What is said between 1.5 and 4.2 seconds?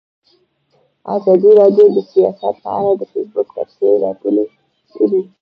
راډیو د سیاست په اړه د فیسبوک تبصرې